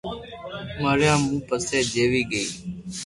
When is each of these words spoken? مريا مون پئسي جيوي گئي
مريا 0.81 1.13
مون 1.21 1.35
پئسي 1.47 1.79
جيوي 1.91 2.21
گئي 2.31 2.45